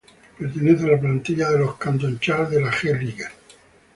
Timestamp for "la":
0.93-0.99, 2.61-2.71